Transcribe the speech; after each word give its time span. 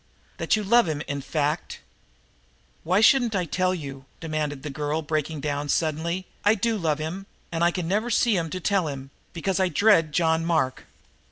"That 0.37 0.55
you 0.55 0.63
love 0.63 0.87
him, 0.89 1.01
in 1.07 1.21
fact." 1.21 1.79
"Why 2.83 3.01
shouldn't 3.01 3.35
I 3.35 3.45
tell 3.45 3.75
you?" 3.75 4.05
demanded 4.19 4.63
the 4.63 4.71
girl, 4.71 5.03
breaking 5.03 5.41
down 5.41 5.69
suddenly. 5.69 6.25
"I 6.43 6.55
do 6.55 6.75
love 6.75 6.97
him, 6.97 7.27
and 7.51 7.63
I 7.63 7.69
can 7.69 7.87
never 7.87 8.09
see 8.09 8.35
him 8.35 8.49
to 8.49 8.59
tell 8.59 8.87
him, 8.87 9.11
because 9.31 9.59
I 9.59 9.69
dread 9.69 10.11
John 10.11 10.43
Mark." 10.43 10.87